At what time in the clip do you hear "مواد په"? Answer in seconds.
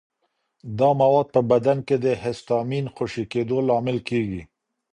1.01-1.41